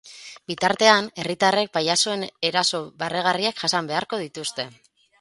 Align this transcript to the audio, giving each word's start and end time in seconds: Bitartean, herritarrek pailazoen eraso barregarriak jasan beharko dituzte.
Bitartean, 0.51 1.09
herritarrek 1.25 1.71
pailazoen 1.77 2.25
eraso 2.51 2.83
barregarriak 3.05 3.65
jasan 3.67 3.93
beharko 3.95 4.25
dituzte. 4.27 4.71